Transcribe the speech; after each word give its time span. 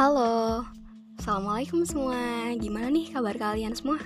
Halo, 0.00 0.64
Assalamualaikum 1.20 1.84
semua. 1.84 2.16
Gimana 2.56 2.88
nih 2.88 3.12
kabar 3.12 3.36
kalian 3.36 3.76
semua? 3.76 4.00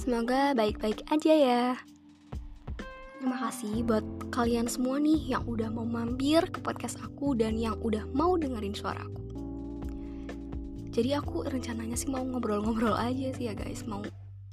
Semoga 0.00 0.56
baik-baik 0.56 1.04
aja 1.12 1.34
ya. 1.36 1.64
Terima 3.20 3.36
kasih 3.36 3.84
buat 3.84 4.00
kalian 4.32 4.64
semua 4.64 4.96
nih 4.96 5.36
yang 5.36 5.44
udah 5.44 5.68
mau 5.68 5.84
mampir 5.84 6.48
ke 6.48 6.56
podcast 6.64 6.96
aku 7.04 7.36
dan 7.36 7.60
yang 7.60 7.76
udah 7.84 8.00
mau 8.16 8.40
dengerin 8.40 8.72
suara 8.72 9.04
aku. 9.04 9.20
Jadi 10.88 11.12
aku 11.12 11.44
rencananya 11.52 12.00
sih 12.00 12.08
mau 12.08 12.24
ngobrol-ngobrol 12.24 12.96
aja 12.96 13.28
sih 13.36 13.44
ya 13.44 13.52
guys. 13.52 13.84
Mau 13.84 14.00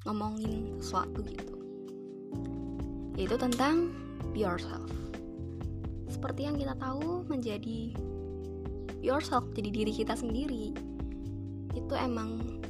ngomongin 0.03 0.83
sesuatu 0.83 1.23
gitu. 1.31 1.55
Yaitu 3.15 3.39
tentang 3.39 3.95
be 4.35 4.43
yourself. 4.43 4.91
Seperti 6.11 6.43
yang 6.43 6.59
kita 6.59 6.75
tahu 6.75 7.23
menjadi 7.31 7.95
yourself 9.01 9.43
jadi 9.57 9.69
diri 9.73 9.91
kita 9.91 10.13
sendiri. 10.15 10.71
Itu 11.73 11.93
emang 11.97 12.61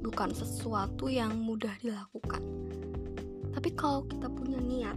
bukan 0.00 0.32
sesuatu 0.32 1.08
yang 1.08 1.36
mudah 1.40 1.72
dilakukan. 1.80 2.40
Tapi 3.52 3.68
kalau 3.76 4.04
kita 4.08 4.28
punya 4.32 4.60
niat 4.60 4.96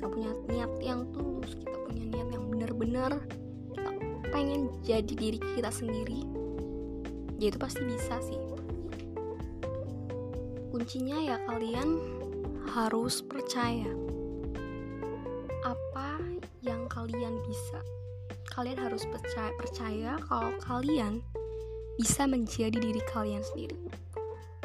kita 0.00 0.08
punya 0.08 0.32
niat 0.48 0.72
yang 0.80 1.04
tulus 1.12 1.52
kita 1.60 1.76
punya 1.84 2.08
niat 2.08 2.28
yang 2.32 2.44
benar-benar 2.48 3.20
kita 3.68 3.90
pengen 4.32 4.72
jadi 4.80 5.12
diri 5.12 5.36
kita 5.36 5.68
sendiri 5.68 6.24
ya 7.36 7.52
itu 7.52 7.60
pasti 7.60 7.84
bisa 7.84 8.16
sih. 8.24 8.40
Kuncinya 10.72 11.20
ya 11.20 11.36
kalian 11.44 12.00
harus 12.72 13.20
percaya 13.20 13.92
apa 15.68 16.16
yang 16.64 16.88
kalian 16.88 17.36
bisa 17.44 17.84
kalian 18.50 18.78
harus 18.82 19.06
percaya, 19.06 19.50
percaya 19.56 20.12
kalau 20.26 20.52
kalian 20.60 21.22
bisa 21.96 22.26
menjadi 22.26 22.74
diri 22.76 23.00
kalian 23.10 23.42
sendiri. 23.46 23.78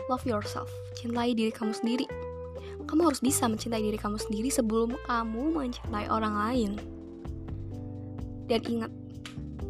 Love 0.10 0.26
yourself, 0.26 0.70
cintai 0.98 1.34
diri 1.34 1.54
kamu 1.54 1.74
sendiri. 1.74 2.06
Kamu 2.86 3.10
harus 3.10 3.22
bisa 3.22 3.50
mencintai 3.50 3.82
diri 3.82 3.98
kamu 3.98 4.22
sendiri 4.22 4.50
sebelum 4.54 4.94
kamu 5.10 5.58
mencintai 5.58 6.06
orang 6.10 6.36
lain. 6.38 6.72
Dan 8.46 8.62
ingat, 8.70 8.92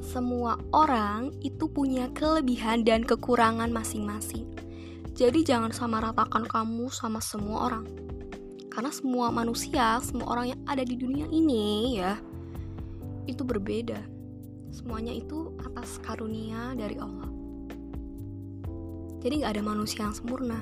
semua 0.04 0.60
orang 0.76 1.32
itu 1.40 1.72
punya 1.72 2.12
kelebihan 2.12 2.84
dan 2.84 3.08
kekurangan 3.08 3.72
masing-masing. 3.72 4.44
Jadi 5.16 5.48
jangan 5.48 5.72
sama 5.72 6.04
ratakan 6.04 6.44
kamu 6.44 6.92
sama 6.92 7.24
semua 7.24 7.72
orang. 7.72 7.88
Karena 8.68 8.92
semua 8.92 9.32
manusia, 9.32 10.04
semua 10.04 10.36
orang 10.36 10.52
yang 10.52 10.62
ada 10.68 10.84
di 10.84 11.00
dunia 11.00 11.24
ini 11.32 11.96
ya, 12.04 12.20
itu 13.26 13.42
berbeda. 13.46 13.98
Semuanya 14.74 15.14
itu 15.14 15.54
atas 15.62 16.02
karunia 16.02 16.74
dari 16.78 16.98
Allah. 17.00 17.30
Jadi 19.26 19.42
gak 19.42 19.58
ada 19.58 19.64
manusia 19.66 20.06
yang 20.06 20.14
sempurna. 20.14 20.60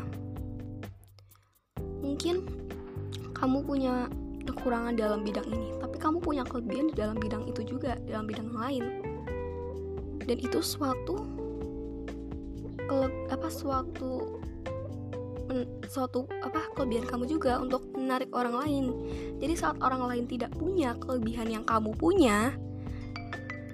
Mungkin 1.99 2.47
kamu 3.35 3.67
punya 3.67 4.07
kekurangan 4.47 4.95
dalam 4.95 5.23
bidang 5.23 5.47
ini, 5.51 5.75
tapi 5.79 5.99
kamu 5.99 6.23
punya 6.23 6.43
kelebihan 6.47 6.91
di 6.91 6.95
dalam 6.95 7.19
bidang 7.19 7.43
itu 7.47 7.63
juga, 7.63 7.99
dalam 8.07 8.23
bidang 8.27 8.51
lain. 8.55 8.83
Dan 10.23 10.37
itu 10.39 10.63
suatu 10.63 11.19
apa 13.27 13.49
suatu 13.49 14.39
suatu 15.87 16.25
apa 16.41 16.73
kelebihan 16.73 17.05
kamu 17.05 17.29
juga 17.29 17.61
untuk 17.61 17.85
menarik 17.95 18.29
orang 18.33 18.55
lain. 18.65 18.85
Jadi 19.39 19.53
saat 19.53 19.77
orang 19.79 20.05
lain 20.09 20.25
tidak 20.25 20.51
punya 20.57 20.97
kelebihan 20.97 21.47
yang 21.49 21.63
kamu 21.63 21.93
punya, 21.97 22.53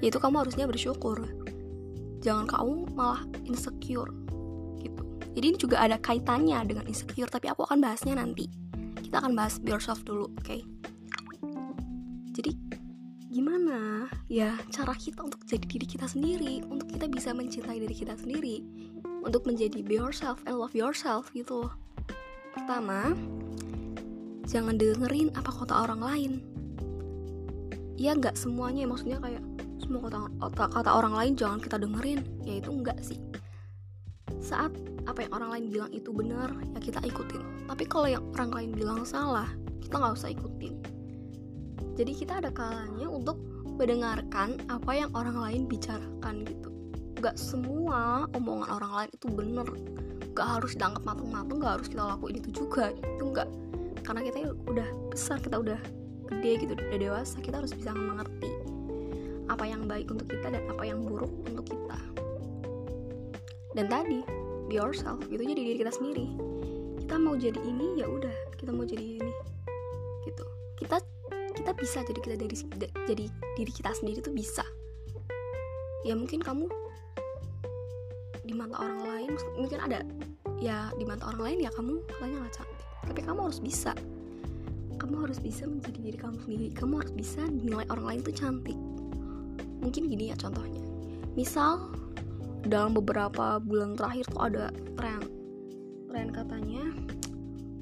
yaitu 0.04 0.20
kamu 0.20 0.44
harusnya 0.44 0.66
bersyukur. 0.68 1.24
Jangan 2.20 2.46
kamu 2.48 2.74
malah 2.96 3.24
insecure 3.48 4.12
gitu. 4.84 5.04
Jadi 5.36 5.46
ini 5.56 5.58
juga 5.58 5.80
ada 5.80 5.96
kaitannya 6.00 6.60
dengan 6.68 6.86
insecure, 6.88 7.32
tapi 7.32 7.48
aku 7.48 7.64
akan 7.64 7.80
bahasnya 7.80 8.20
nanti. 8.20 8.52
Kita 9.00 9.24
akan 9.24 9.34
bahas 9.34 9.58
be 9.58 9.72
yourself 9.72 10.04
dulu, 10.04 10.28
oke? 10.28 10.44
Okay? 10.44 10.62
Jadi 12.36 12.56
gimana 13.30 14.10
ya 14.26 14.58
cara 14.74 14.98
kita 14.98 15.22
untuk 15.22 15.46
jadi 15.46 15.64
diri 15.64 15.86
kita 15.86 16.10
sendiri, 16.10 16.66
untuk 16.66 16.90
kita 16.92 17.06
bisa 17.08 17.30
mencintai 17.32 17.78
diri 17.78 17.96
kita 17.96 18.18
sendiri? 18.18 18.66
Untuk 19.24 19.48
menjadi 19.48 19.84
be 19.84 20.00
yourself 20.00 20.40
and 20.48 20.56
love 20.56 20.76
yourself 20.76 21.30
gitu 21.36 21.68
loh. 21.68 21.74
Pertama, 22.56 23.14
jangan 24.48 24.76
dengerin 24.76 25.32
apa 25.38 25.52
kata 25.54 25.86
orang 25.86 26.02
lain. 26.02 26.32
Ya 28.00 28.16
nggak 28.16 28.40
semuanya 28.40 28.88
maksudnya 28.88 29.20
kayak 29.20 29.44
semua 29.80 30.08
kata, 30.08 30.20
kata 30.72 30.92
orang 30.92 31.14
lain 31.16 31.34
jangan 31.36 31.60
kita 31.60 31.78
dengerin, 31.82 32.20
ya 32.46 32.62
itu 32.64 32.70
enggak 32.72 33.00
sih. 33.04 33.20
Saat 34.40 34.72
apa 35.10 35.26
yang 35.26 35.34
orang 35.36 35.50
lain 35.58 35.66
bilang 35.74 35.92
itu 35.92 36.10
benar, 36.14 36.54
ya 36.76 36.80
kita 36.80 37.02
ikutin. 37.04 37.66
Tapi 37.68 37.84
kalau 37.90 38.08
yang 38.08 38.24
orang 38.38 38.52
lain 38.54 38.72
bilang 38.72 39.02
salah, 39.04 39.50
kita 39.82 39.98
nggak 39.98 40.16
usah 40.16 40.32
ikutin. 40.32 40.76
Jadi 42.00 42.12
kita 42.16 42.40
ada 42.40 42.54
kalanya 42.54 43.12
untuk 43.12 43.36
mendengarkan 43.76 44.60
apa 44.72 44.92
yang 44.96 45.12
orang 45.16 45.36
lain 45.40 45.62
bicarakan 45.68 46.44
gitu 46.48 46.69
gak 47.20 47.36
semua 47.36 48.26
omongan 48.34 48.70
orang 48.80 48.92
lain 48.96 49.12
itu 49.14 49.28
bener. 49.32 49.68
Gak 50.34 50.48
harus 50.60 50.74
dianggap 50.80 51.04
matang-matang 51.04 51.58
gak 51.60 51.74
harus 51.80 51.88
kita 51.92 52.04
lakuin 52.04 52.36
itu 52.40 52.50
juga. 52.64 52.92
Itu 52.96 53.24
enggak 53.30 53.50
karena 54.04 54.26
kita 54.26 54.56
udah 54.66 54.88
besar 55.14 55.38
kita 55.38 55.62
udah 55.62 55.78
gede 56.30 56.52
gitu 56.66 56.74
udah 56.74 56.98
dewasa 56.98 57.38
kita 57.42 57.62
harus 57.62 57.74
bisa 57.74 57.94
mengerti 57.94 58.50
apa 59.50 59.66
yang 59.66 59.86
baik 59.90 60.10
untuk 60.14 60.30
kita 60.30 60.54
dan 60.54 60.62
apa 60.66 60.84
yang 60.86 61.02
buruk 61.06 61.30
untuk 61.46 61.66
kita. 61.66 62.00
Dan 63.74 63.86
tadi 63.90 64.22
be 64.70 64.78
yourself 64.78 65.22
gitu 65.30 65.42
jadi 65.42 65.58
diri 65.58 65.78
kita 65.82 65.94
sendiri. 65.94 66.26
Kita 67.06 67.18
mau 67.18 67.34
jadi 67.34 67.58
ini 67.58 68.02
ya 68.02 68.06
udah 68.06 68.34
kita 68.58 68.70
mau 68.70 68.86
jadi 68.86 69.22
ini 69.22 69.34
gitu. 70.30 70.46
Kita 70.78 71.02
kita 71.58 71.72
bisa 71.74 72.06
jadi 72.06 72.20
kita 72.22 72.36
dari 72.38 72.56
jadi 73.10 73.26
diri 73.58 73.72
kita 73.74 73.90
sendiri 73.94 74.22
tuh 74.22 74.34
bisa. 74.34 74.66
Ya 76.06 76.14
mungkin 76.14 76.40
kamu 76.40 76.70
mata 78.60 78.76
orang 78.76 79.00
lain 79.08 79.32
mungkin 79.56 79.80
ada 79.80 80.04
ya 80.60 80.92
di 81.00 81.08
mata 81.08 81.32
orang 81.32 81.42
lain 81.48 81.58
ya 81.64 81.72
kamu 81.72 82.04
katanya 82.12 82.36
nggak 82.44 82.56
cantik. 82.60 82.80
Tapi 83.08 83.22
kamu 83.24 83.40
harus 83.48 83.60
bisa. 83.64 83.92
Kamu 85.00 85.16
harus 85.24 85.40
bisa 85.40 85.64
menjadi 85.64 86.00
diri 86.04 86.18
kamu 86.20 86.38
sendiri. 86.44 86.68
Kamu 86.76 86.94
harus 87.00 87.14
bisa 87.16 87.42
nilai 87.48 87.88
orang 87.88 88.06
lain 88.06 88.20
itu 88.28 88.34
cantik. 88.36 88.80
Mungkin 89.80 90.12
gini 90.12 90.30
ya 90.30 90.36
contohnya. 90.36 90.84
Misal 91.40 91.88
dalam 92.68 92.92
beberapa 92.92 93.64
bulan 93.64 93.96
terakhir 93.96 94.28
tuh 94.28 94.42
ada 94.44 94.66
tren. 95.00 95.24
Tren 96.12 96.28
katanya 96.36 96.84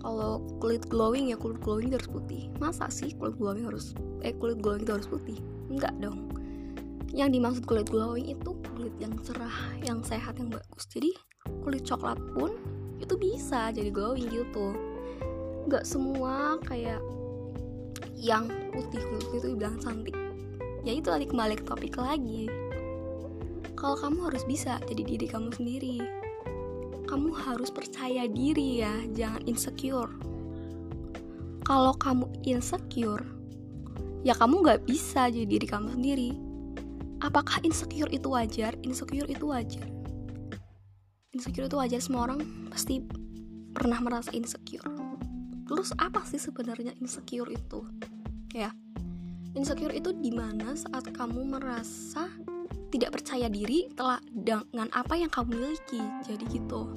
kalau 0.06 0.46
kulit 0.62 0.86
glowing 0.88 1.34
ya 1.34 1.38
kulit 1.42 1.58
glowing 1.66 1.90
harus 1.90 2.06
putih. 2.06 2.54
Masa 2.62 2.86
sih 2.94 3.18
kulit 3.18 3.34
glowing 3.42 3.66
harus 3.66 3.98
eh 4.22 4.38
kulit 4.38 4.62
glowing 4.62 4.86
itu 4.86 4.94
harus 4.94 5.10
putih? 5.10 5.42
Enggak 5.74 5.98
dong. 5.98 6.30
Yang 7.10 7.30
dimaksud 7.42 7.64
kulit 7.66 7.90
glowing 7.90 8.30
itu 8.30 8.54
kulit 8.88 9.04
yang 9.04 9.20
cerah, 9.20 9.58
yang 9.84 10.00
sehat, 10.00 10.40
yang 10.40 10.48
bagus. 10.48 10.88
Jadi 10.88 11.12
kulit 11.60 11.84
coklat 11.84 12.16
pun 12.32 12.56
itu 13.04 13.20
bisa 13.20 13.68
jadi 13.76 13.92
glowing 13.92 14.32
gitu. 14.32 14.72
Gak 15.68 15.84
semua 15.84 16.56
kayak 16.64 17.04
yang 18.16 18.48
putih 18.72 19.04
kulit 19.04 19.28
itu 19.36 19.48
dibilang 19.52 19.76
cantik. 19.84 20.16
Ya 20.88 20.96
itu 20.96 21.12
tadi 21.12 21.28
kembali 21.28 21.60
ke 21.60 21.68
topik 21.68 22.00
lagi. 22.00 22.48
Kalau 23.76 24.00
kamu 24.00 24.32
harus 24.32 24.48
bisa 24.48 24.80
jadi 24.88 25.04
diri 25.04 25.28
kamu 25.28 25.52
sendiri. 25.52 26.00
Kamu 27.12 27.36
harus 27.36 27.68
percaya 27.68 28.24
diri 28.24 28.88
ya, 28.88 28.96
jangan 29.12 29.44
insecure. 29.52 30.16
Kalau 31.68 31.92
kamu 32.00 32.24
insecure, 32.48 33.28
ya 34.24 34.32
kamu 34.32 34.64
gak 34.64 34.88
bisa 34.88 35.28
jadi 35.28 35.44
diri 35.44 35.68
kamu 35.68 35.92
sendiri 35.92 36.47
apakah 37.22 37.62
insecure 37.66 38.10
itu 38.14 38.30
wajar? 38.30 38.78
Insecure 38.86 39.30
itu 39.30 39.46
wajar. 39.50 39.88
Insecure 41.34 41.70
itu 41.70 41.78
wajar 41.78 42.02
semua 42.02 42.30
orang 42.30 42.42
pasti 42.70 43.02
pernah 43.74 44.02
merasa 44.02 44.34
insecure. 44.34 44.86
Terus 45.68 45.92
apa 46.00 46.24
sih 46.26 46.40
sebenarnya 46.42 46.96
insecure 46.98 47.50
itu? 47.52 47.86
Ya. 48.54 48.74
Insecure 49.58 49.94
itu 49.94 50.14
di 50.14 50.32
mana 50.34 50.78
saat 50.78 51.10
kamu 51.10 51.58
merasa 51.58 52.30
tidak 52.88 53.20
percaya 53.20 53.52
diri 53.52 53.92
telah 53.98 54.22
dengan 54.32 54.88
apa 54.94 55.18
yang 55.18 55.30
kamu 55.30 55.58
miliki. 55.58 56.02
Jadi 56.26 56.46
gitu. 56.50 56.90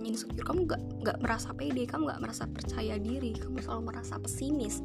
Insecure 0.00 0.42
kamu 0.42 0.64
gak, 0.64 0.82
gak 1.04 1.18
merasa 1.20 1.52
pede, 1.52 1.84
kamu 1.84 2.08
gak 2.08 2.22
merasa 2.24 2.48
percaya 2.48 2.96
diri, 2.96 3.36
kamu 3.36 3.60
selalu 3.60 3.92
merasa 3.92 4.16
pesimis, 4.16 4.80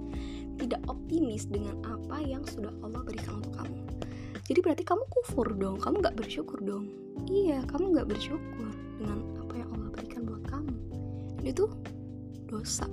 tidak 0.60 0.84
optimis 0.92 1.48
dengan 1.48 1.80
apa 1.88 2.20
yang 2.20 2.44
sudah 2.44 2.74
Allah 2.84 3.00
berikan 3.02 3.40
untuk 3.40 3.56
kamu 3.56 3.86
jadi 4.46 4.62
berarti 4.62 4.84
kamu 4.86 5.04
kufur 5.10 5.58
dong 5.58 5.82
kamu 5.82 6.06
nggak 6.06 6.18
bersyukur 6.22 6.62
dong. 6.62 6.86
Iya 7.26 7.66
kamu 7.66 7.98
nggak 7.98 8.08
bersyukur 8.14 8.70
dengan 9.02 9.26
apa 9.42 9.54
yang 9.58 9.70
Allah 9.74 9.90
berikan 9.90 10.22
buat 10.22 10.44
kamu. 10.46 10.74
Dan 11.42 11.46
itu 11.50 11.66
dosa. 12.46 12.86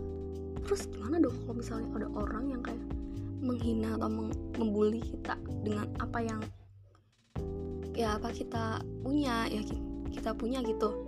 Terus 0.64 0.88
gimana 0.88 1.20
dong 1.20 1.36
kalau 1.44 1.60
misalnya 1.60 1.88
ada 1.92 2.08
orang 2.16 2.56
yang 2.56 2.62
kayak 2.64 2.80
menghina 3.44 4.00
atau 4.00 4.08
membuli 4.56 5.04
kita 5.04 5.36
dengan 5.60 5.92
apa 6.00 6.24
yang 6.24 6.40
ya 7.92 8.16
apa 8.16 8.32
kita 8.32 8.80
punya 9.04 9.44
ya 9.52 9.60
kita 10.08 10.32
punya 10.32 10.64
gitu. 10.64 11.04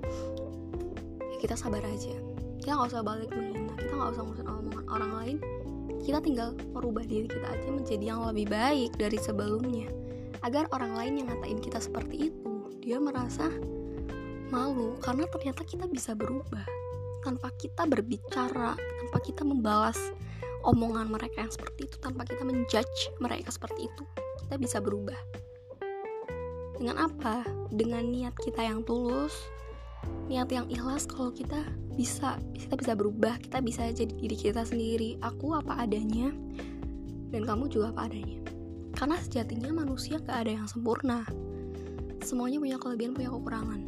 Ya 1.24 1.36
kita 1.40 1.56
sabar 1.56 1.80
aja. 1.88 2.12
Kita 2.60 2.76
nggak 2.76 2.92
usah 2.92 3.00
balik 3.00 3.32
menghina 3.32 3.72
kita 3.80 3.96
nggak 3.96 4.12
usah 4.12 4.22
ngurusin 4.28 4.44
omongan 4.44 4.86
orang 4.92 5.12
lain. 5.24 5.38
Kita 6.04 6.20
tinggal 6.20 6.52
merubah 6.76 7.08
diri 7.08 7.32
kita 7.32 7.48
aja 7.48 7.68
menjadi 7.72 8.12
yang 8.12 8.28
lebih 8.28 8.52
baik 8.52 8.92
dari 9.00 9.16
sebelumnya 9.16 10.03
agar 10.44 10.68
orang 10.76 10.92
lain 10.92 11.24
yang 11.24 11.26
ngatain 11.32 11.58
kita 11.58 11.80
seperti 11.80 12.28
itu 12.30 12.52
dia 12.84 13.00
merasa 13.00 13.48
malu 14.52 15.00
karena 15.00 15.24
ternyata 15.32 15.64
kita 15.64 15.88
bisa 15.88 16.12
berubah. 16.12 16.62
Tanpa 17.24 17.48
kita 17.56 17.88
berbicara 17.88 18.76
tanpa 18.76 19.18
kita 19.24 19.40
membalas 19.48 19.96
omongan 20.68 21.08
mereka 21.08 21.40
yang 21.40 21.48
seperti 21.48 21.88
itu 21.88 21.96
tanpa 21.96 22.28
kita 22.28 22.44
menjudge 22.44 23.16
mereka 23.16 23.48
seperti 23.48 23.88
itu 23.88 24.02
kita 24.44 24.60
bisa 24.60 24.78
berubah. 24.84 25.16
Dengan 26.76 27.08
apa? 27.08 27.48
Dengan 27.72 28.04
niat 28.04 28.36
kita 28.44 28.60
yang 28.60 28.84
tulus 28.84 29.32
niat 30.28 30.52
yang 30.52 30.68
ikhlas 30.68 31.08
kalau 31.08 31.32
kita 31.32 31.64
bisa 31.96 32.36
kita 32.52 32.76
bisa 32.76 32.92
berubah 32.92 33.40
kita 33.40 33.64
bisa 33.64 33.88
jadi 33.88 34.12
diri 34.12 34.36
kita 34.36 34.60
sendiri. 34.68 35.16
Aku 35.24 35.56
apa 35.56 35.80
adanya 35.80 36.28
dan 37.32 37.48
kamu 37.48 37.72
juga 37.72 37.96
apa 37.96 38.12
adanya 38.12 38.53
karena 38.94 39.18
sejatinya 39.18 39.74
manusia 39.74 40.22
gak 40.22 40.46
ada 40.46 40.56
yang 40.56 40.66
sempurna. 40.70 41.26
Semuanya 42.22 42.62
punya 42.62 42.78
kelebihan 42.80 43.12
punya 43.12 43.28
kekurangan. 43.28 43.80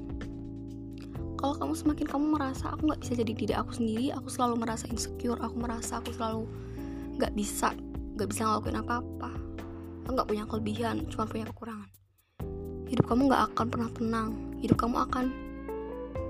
Kalau 1.36 1.54
kamu 1.56 1.72
semakin 1.78 2.06
kamu 2.10 2.26
merasa 2.36 2.74
aku 2.74 2.88
nggak 2.90 3.00
bisa 3.04 3.12
jadi 3.12 3.32
diri 3.36 3.54
aku 3.54 3.70
sendiri 3.76 4.08
aku 4.08 4.28
selalu 4.32 4.56
merasa 4.56 4.88
insecure 4.88 5.36
aku 5.36 5.56
merasa 5.60 6.00
aku 6.00 6.10
selalu 6.16 6.48
nggak 7.20 7.32
bisa 7.36 7.76
nggak 8.16 8.28
bisa 8.28 8.42
ngelakuin 8.44 8.80
apa-apa. 8.80 9.30
Aku 10.04 10.10
nggak 10.16 10.28
punya 10.28 10.44
kelebihan 10.48 11.06
cuma 11.12 11.28
punya 11.28 11.46
kekurangan. 11.48 11.88
Hidup 12.86 13.04
kamu 13.10 13.26
gak 13.34 13.42
akan 13.52 13.66
pernah 13.66 13.90
tenang. 13.90 14.28
Hidup 14.62 14.78
kamu 14.78 14.96
akan 15.10 15.24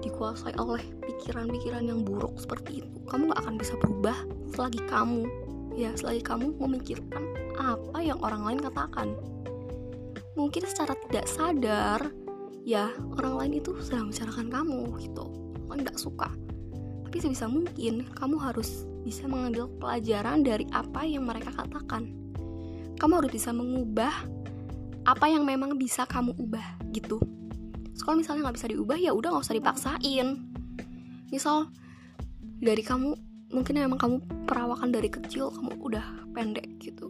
dikuasai 0.01 0.57
oleh 0.57 0.83
pikiran-pikiran 1.05 1.85
yang 1.85 2.01
buruk 2.01 2.33
seperti 2.41 2.81
itu. 2.81 2.97
Kamu 3.05 3.29
gak 3.33 3.45
akan 3.45 3.55
bisa 3.61 3.77
berubah 3.77 4.17
selagi 4.57 4.81
kamu 4.89 5.46
ya 5.77 5.93
selagi 5.93 6.25
kamu 6.25 6.57
memikirkan 6.57 7.23
apa 7.61 8.01
yang 8.01 8.17
orang 8.25 8.43
lain 8.49 8.61
katakan. 8.65 9.13
Mungkin 10.35 10.65
secara 10.65 10.97
tidak 11.07 11.29
sadar 11.29 12.01
ya 12.65 12.91
orang 13.21 13.37
lain 13.37 13.53
itu 13.61 13.77
sedang 13.85 14.09
membicarakan 14.09 14.49
kamu 14.49 14.81
gitu. 15.05 15.25
Orang 15.69 15.85
nggak 15.85 16.01
suka. 16.01 16.33
Tapi 17.07 17.17
sebisa 17.21 17.47
mungkin 17.47 18.09
kamu 18.17 18.37
harus 18.41 18.89
bisa 19.05 19.29
mengambil 19.31 19.71
pelajaran 19.79 20.43
dari 20.43 20.67
apa 20.73 21.05
yang 21.05 21.29
mereka 21.29 21.53
katakan. 21.55 22.11
Kamu 22.97 23.13
harus 23.23 23.31
bisa 23.31 23.53
mengubah 23.53 24.13
apa 25.07 25.31
yang 25.31 25.47
memang 25.47 25.77
bisa 25.79 26.09
kamu 26.09 26.35
ubah 26.35 26.81
gitu. 26.91 27.21
Kalau 28.03 28.19
misalnya 28.19 28.49
nggak 28.49 28.57
bisa 28.59 28.69
diubah 28.73 28.99
ya 28.99 29.13
udah 29.15 29.29
nggak 29.37 29.45
usah 29.45 29.57
dipaksain. 29.57 30.29
Misal 31.31 31.71
dari 32.61 32.83
kamu 32.83 33.26
mungkin 33.57 33.81
memang 33.81 33.97
kamu 33.97 34.17
perawakan 34.45 34.93
dari 34.93 35.09
kecil 35.09 35.49
kamu 35.49 35.81
udah 35.81 36.05
pendek 36.37 36.69
gitu. 36.77 37.09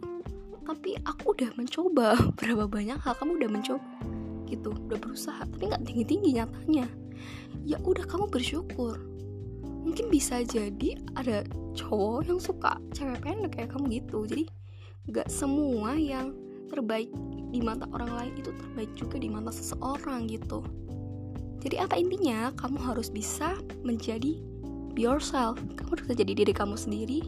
Tapi 0.63 0.95
aku 1.03 1.35
udah 1.35 1.51
mencoba 1.59 2.15
berapa 2.39 2.71
banyak 2.71 2.95
hal 3.03 3.13
kamu 3.19 3.43
udah 3.43 3.51
mencoba 3.51 3.83
gitu 4.47 4.71
udah 4.71 4.95
berusaha 4.95 5.43
tapi 5.43 5.67
nggak 5.67 5.83
tinggi 5.83 6.07
tinggi 6.07 6.29
nyatanya. 6.39 6.87
Ya 7.67 7.75
udah 7.83 8.07
kamu 8.07 8.31
bersyukur. 8.31 8.95
Mungkin 9.83 10.07
bisa 10.07 10.39
jadi 10.47 10.95
ada 11.19 11.43
cowok 11.75 12.31
yang 12.31 12.39
suka 12.39 12.79
cewek 12.95 13.19
pendek 13.19 13.51
kayak 13.59 13.75
kamu 13.75 13.99
gitu. 13.99 14.23
Jadi 14.23 14.47
nggak 15.11 15.27
semua 15.27 15.99
yang 15.99 16.31
terbaik 16.71 17.11
di 17.51 17.59
mata 17.59 17.87
orang 17.91 18.11
lain 18.15 18.33
itu 18.39 18.51
terbaik 18.55 18.91
juga 18.95 19.19
di 19.19 19.27
mata 19.27 19.51
seseorang 19.51 20.31
gitu. 20.31 20.63
Jadi 21.59 21.75
apa 21.83 21.99
intinya? 21.99 22.55
Kamu 22.55 22.79
harus 22.79 23.11
bisa 23.11 23.55
menjadi 23.83 24.39
be 24.97 25.05
yourself. 25.05 25.61
Kamu 25.77 25.93
harus 25.93 26.09
jadi 26.09 26.33
diri 26.33 26.49
kamu 26.49 26.73
sendiri. 26.73 27.21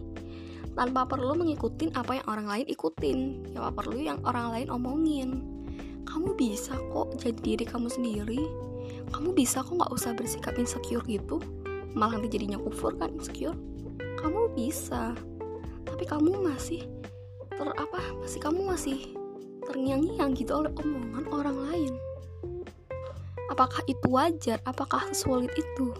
Tanpa 0.74 1.06
perlu 1.06 1.38
mengikuti 1.38 1.94
apa 1.94 2.18
yang 2.18 2.25
orang 2.25 2.48
lain 2.50 2.66
ikutin. 2.66 3.45
Ya 3.54 3.69
apa 3.69 3.86
perlu 3.86 4.01
yang 4.01 4.18
orang 4.25 4.50
lain 4.57 4.68
omongin. 4.74 5.30
Kamu 6.10 6.33
bisa 6.33 6.74
kok 6.89 7.13
jadi 7.21 7.38
diri 7.38 7.66
kamu 7.69 7.86
sendiri. 7.86 8.42
Kamu 9.13 9.38
bisa 9.38 9.62
kok 9.62 9.77
nggak 9.77 9.94
usah 9.94 10.18
bersikap 10.18 10.57
insecure 10.57 11.06
gitu. 11.06 11.38
Malah 11.94 12.18
nanti 12.18 12.33
jadinya 12.33 12.57
kufur 12.57 12.98
kan 12.98 13.13
insecure. 13.13 13.54
Kamu 14.18 14.57
bisa. 14.57 15.13
Tapi 15.86 16.04
kamu 16.10 16.42
masih 16.42 16.89
ter 17.54 17.69
apa 17.75 18.00
masih 18.24 18.39
kamu 18.39 18.62
masih 18.65 18.98
terngiang-ngiang 19.68 20.31
gitu 20.33 20.57
oleh 20.57 20.74
omongan 20.81 21.25
orang 21.30 21.57
lain. 21.69 21.94
Apakah 23.54 23.86
itu 23.86 24.07
wajar? 24.10 24.57
Apakah 24.65 25.12
sulit 25.13 25.51
itu? 25.54 25.92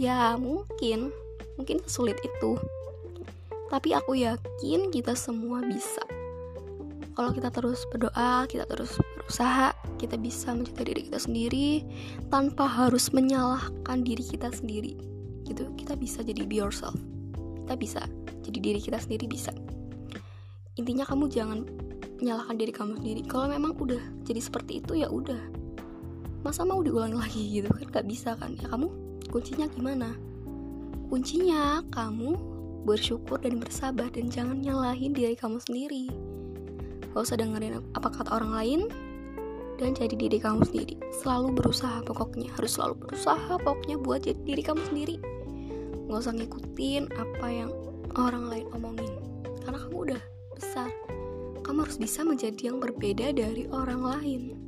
Ya 0.00 0.32
mungkin, 0.40 1.12
mungkin 1.60 1.84
sulit 1.84 2.16
itu. 2.24 2.56
Tapi 3.68 3.92
aku 3.92 4.16
yakin 4.16 4.88
kita 4.88 5.12
semua 5.12 5.60
bisa. 5.60 6.00
Kalau 7.12 7.36
kita 7.36 7.52
terus 7.52 7.84
berdoa, 7.92 8.48
kita 8.48 8.64
terus 8.64 8.96
berusaha, 8.96 9.76
kita 10.00 10.16
bisa 10.16 10.56
mencintai 10.56 10.88
diri 10.88 11.02
kita 11.04 11.20
sendiri 11.20 11.84
tanpa 12.32 12.64
harus 12.64 13.12
menyalahkan 13.12 14.00
diri 14.00 14.24
kita 14.24 14.48
sendiri. 14.48 14.96
Gitu, 15.44 15.68
kita 15.76 15.92
bisa 16.00 16.24
jadi 16.24 16.48
be 16.48 16.64
yourself. 16.64 16.96
Kita 17.68 17.76
bisa 17.76 18.00
jadi 18.40 18.56
diri 18.56 18.80
kita 18.80 18.96
sendiri 18.96 19.28
bisa. 19.28 19.52
Intinya 20.80 21.04
kamu 21.04 21.28
jangan 21.28 21.68
menyalahkan 22.24 22.56
diri 22.56 22.72
kamu 22.72 23.04
sendiri 23.04 23.20
kalau 23.28 23.52
memang 23.52 23.76
udah 23.76 24.00
jadi 24.24 24.40
seperti 24.40 24.80
itu 24.80 25.04
ya 25.04 25.12
udah 25.12 25.40
masa 26.40 26.64
mau 26.64 26.80
diulangi 26.80 27.20
lagi 27.28 27.44
gitu 27.60 27.68
kan 27.68 28.00
gak 28.00 28.06
bisa 28.08 28.32
kan 28.40 28.56
ya 28.56 28.64
kamu 28.64 29.09
kuncinya 29.30 29.70
gimana? 29.70 30.12
Kuncinya 31.06 31.82
kamu 31.94 32.38
bersyukur 32.84 33.38
dan 33.42 33.62
bersabar 33.62 34.10
dan 34.10 34.28
jangan 34.28 34.58
nyalahin 34.58 35.14
diri 35.14 35.38
kamu 35.38 35.62
sendiri. 35.62 36.10
Gak 37.10 37.22
usah 37.26 37.38
dengerin 37.38 37.82
apa 37.94 38.08
kata 38.10 38.30
orang 38.30 38.52
lain 38.54 38.80
dan 39.78 39.96
jadi 39.96 40.14
diri 40.14 40.38
kamu 40.38 40.62
sendiri. 40.66 40.94
Selalu 41.22 41.58
berusaha 41.58 42.04
pokoknya 42.06 42.52
harus 42.54 42.78
selalu 42.78 43.06
berusaha 43.06 43.58
pokoknya 43.62 43.96
buat 43.98 44.26
jadi 44.26 44.40
diri 44.42 44.62
kamu 44.62 44.82
sendiri. 44.86 45.16
Gak 46.10 46.20
usah 46.26 46.34
ngikutin 46.36 47.02
apa 47.16 47.46
yang 47.48 47.70
orang 48.18 48.50
lain 48.50 48.66
omongin 48.74 49.14
karena 49.62 49.78
kamu 49.86 49.96
udah 50.10 50.22
besar. 50.54 50.90
Kamu 51.64 51.86
harus 51.86 51.98
bisa 51.98 52.26
menjadi 52.26 52.74
yang 52.74 52.78
berbeda 52.82 53.30
dari 53.34 53.70
orang 53.70 54.02
lain. 54.02 54.59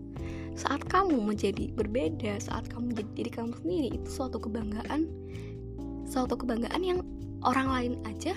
Saat 0.52 0.84
kamu 0.88 1.18
menjadi 1.20 1.72
berbeda, 1.72 2.38
saat 2.38 2.68
kamu 2.68 2.92
menjadi 2.92 3.10
diri 3.16 3.30
kamu 3.32 3.52
sendiri, 3.60 3.88
itu 3.96 4.08
suatu 4.08 4.36
kebanggaan, 4.36 5.08
suatu 6.04 6.36
kebanggaan 6.36 6.82
yang 6.84 7.00
orang 7.42 7.68
lain 7.72 7.92
aja 8.04 8.36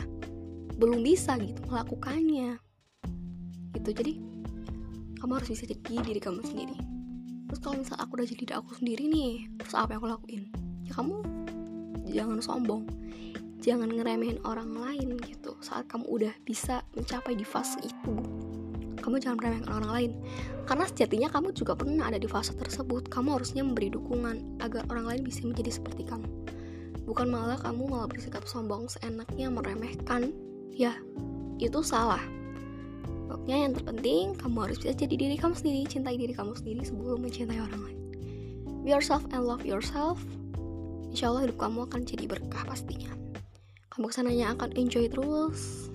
belum 0.79 1.03
bisa 1.03 1.35
gitu 1.39 1.59
melakukannya. 1.67 2.59
Gitu, 3.75 3.89
jadi 3.91 4.13
kamu 5.19 5.31
harus 5.41 5.49
bisa 5.51 5.63
jadi 5.67 6.03
diri 6.03 6.19
kamu 6.23 6.41
sendiri. 6.43 6.77
Terus 7.51 7.59
kalau 7.61 7.75
misal 7.79 7.97
aku 7.99 8.11
udah 8.17 8.27
jadi 8.27 8.41
diri 8.41 8.53
aku 8.55 8.71
sendiri 8.75 9.03
nih, 9.07 9.33
terus 9.59 9.75
apa 9.75 9.95
yang 9.95 9.99
aku 10.01 10.09
lakuin? 10.09 10.43
Ya 10.87 10.91
kamu 10.95 11.15
jangan 12.09 12.39
sombong 12.39 12.85
jangan 13.65 13.89
ngeremehin 13.89 14.37
orang 14.45 14.77
lain 14.77 15.17
gitu 15.25 15.57
saat 15.57 15.89
kamu 15.89 16.05
udah 16.05 16.33
bisa 16.45 16.85
mencapai 16.93 17.33
di 17.33 17.41
fase 17.41 17.81
itu 17.81 18.13
kamu 19.05 19.21
jangan 19.21 19.37
meremehkan 19.37 19.69
orang 19.69 19.91
lain. 19.93 20.11
Karena 20.65 20.89
sejatinya 20.89 21.29
kamu 21.29 21.53
juga 21.53 21.77
pernah 21.77 22.09
ada 22.09 22.17
di 22.17 22.25
fase 22.25 22.57
tersebut. 22.57 23.05
Kamu 23.13 23.37
harusnya 23.37 23.61
memberi 23.61 23.93
dukungan 23.93 24.65
agar 24.65 24.89
orang 24.89 25.05
lain 25.05 25.21
bisa 25.21 25.45
menjadi 25.45 25.77
seperti 25.77 26.09
kamu. 26.09 26.25
Bukan 27.05 27.29
malah 27.29 27.61
kamu 27.61 27.85
malah 27.85 28.09
bersikap 28.09 28.41
sombong 28.49 28.89
seenaknya 28.89 29.53
meremehkan. 29.53 30.33
Ya 30.73 30.97
itu 31.61 31.85
salah. 31.85 32.21
Pokoknya 33.29 33.69
yang 33.69 33.73
terpenting 33.77 34.25
kamu 34.41 34.57
harus 34.65 34.77
bisa 34.81 34.97
jadi 34.97 35.13
diri 35.13 35.35
kamu 35.37 35.53
sendiri 35.53 35.85
cintai 35.85 36.17
diri 36.17 36.33
kamu 36.33 36.57
sendiri 36.57 36.81
sebelum 36.81 37.21
mencintai 37.21 37.61
orang 37.61 37.81
lain. 37.85 37.99
Be 38.81 38.89
yourself 38.89 39.21
and 39.29 39.45
love 39.45 39.61
yourself. 39.61 40.17
Insya 41.13 41.29
Allah 41.29 41.45
hidup 41.45 41.61
kamu 41.61 41.85
akan 41.85 42.01
jadi 42.09 42.25
berkah 42.25 42.65
pastinya. 42.65 43.13
Kamu 43.93 44.09
ke 44.09 44.13
sananya 44.17 44.57
akan 44.57 44.73
enjoy 44.73 45.05
terus. 45.07 45.93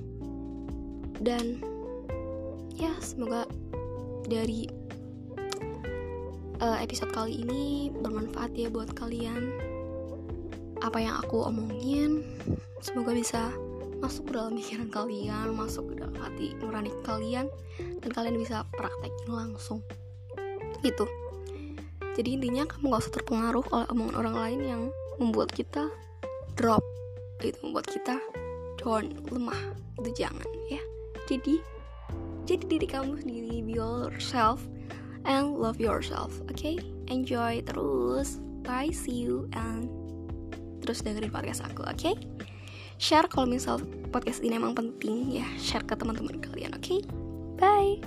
Dan 1.20 1.60
ya 2.80 2.96
semoga 3.04 3.44
dari 4.24 4.64
uh, 6.64 6.80
episode 6.80 7.12
kali 7.12 7.44
ini 7.44 7.92
bermanfaat 7.92 8.56
ya 8.56 8.72
buat 8.72 8.96
kalian. 8.96 9.52
Apa 10.80 10.96
yang 10.96 11.20
aku 11.20 11.44
omongin 11.44 12.24
semoga 12.80 13.12
bisa 13.12 13.52
masuk 14.00 14.32
ke 14.32 14.32
dalam 14.32 14.56
pikiran 14.56 14.88
kalian 14.88 15.52
masuk 15.52 15.92
ke 15.92 16.00
dalam 16.00 16.16
hati 16.16 16.56
nurani 16.56 16.88
kalian 17.04 17.52
dan 18.00 18.10
kalian 18.16 18.40
bisa 18.40 18.64
praktekin 18.72 19.28
langsung. 19.28 19.84
Gitu. 20.80 21.04
Jadi 22.16 22.40
intinya 22.40 22.64
kamu 22.64 22.96
gak 22.96 23.04
usah 23.04 23.14
terpengaruh 23.20 23.64
oleh 23.76 23.86
omongan 23.92 24.16
orang 24.24 24.36
lain 24.40 24.60
yang 24.64 24.82
membuat 25.20 25.52
kita 25.52 25.92
drop 26.56 26.80
itu 27.44 27.60
membuat 27.60 27.92
kita 27.92 28.16
down 28.80 29.12
lemah. 29.28 29.76
Itu 30.00 30.16
jangan 30.16 30.48
ya. 30.72 30.80
Jadi 31.28 31.60
jadi 32.50 32.66
diri 32.66 32.86
kamu 32.90 33.14
sendiri 33.22 33.62
be 33.62 33.78
yourself 33.78 34.66
and 35.22 35.54
love 35.54 35.78
yourself 35.78 36.34
oke 36.50 36.58
okay? 36.58 36.82
enjoy 37.06 37.62
terus 37.62 38.42
bye 38.66 38.90
see 38.90 39.22
you 39.22 39.46
and 39.54 39.86
terus 40.82 41.06
dengerin 41.06 41.30
podcast 41.30 41.62
aku 41.62 41.86
oke 41.86 41.94
okay? 41.94 42.18
share 42.98 43.30
kalau 43.30 43.46
misal 43.46 43.78
podcast 44.10 44.42
ini 44.42 44.58
emang 44.58 44.74
penting 44.74 45.30
ya 45.30 45.46
share 45.62 45.86
ke 45.86 45.94
teman-teman 45.94 46.42
kalian 46.42 46.74
oke 46.74 46.82
okay? 46.82 47.00
bye 47.54 48.02